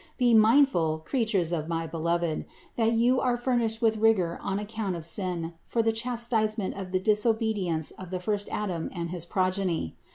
[0.17, 5.05] Be mindful, creatures of my Beloved, that you are furnished with rigor on account of
[5.05, 9.95] sin for the chastisement of the disobedience of the first Adam and his progeny.